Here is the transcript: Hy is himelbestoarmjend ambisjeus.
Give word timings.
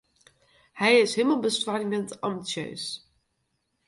Hy 0.79 0.91
is 1.03 1.13
himelbestoarmjend 1.17 2.09
ambisjeus. 2.27 2.85